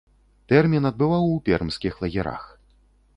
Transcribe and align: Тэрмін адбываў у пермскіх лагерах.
Тэрмін 0.51 0.89
адбываў 0.89 1.29
у 1.33 1.35
пермскіх 1.49 1.99
лагерах. 2.05 2.43